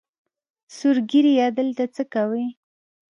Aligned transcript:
سور 0.75 0.95
ږیریه 1.09 1.47
دلته 1.57 1.83
څۀ 1.95 2.03
کوې؟ 2.13 2.45